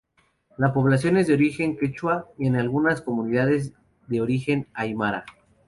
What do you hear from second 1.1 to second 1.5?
es de